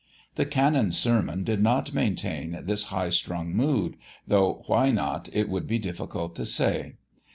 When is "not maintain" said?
1.61-2.59